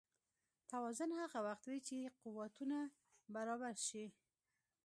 [0.71, 2.79] توازن هغه وخت وي چې قوتونه
[3.35, 4.05] برابر شي.